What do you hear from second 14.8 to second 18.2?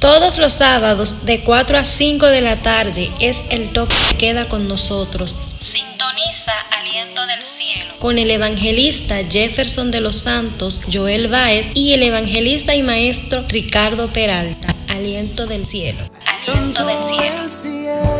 Aliento del Cielo. Aliento del Cielo.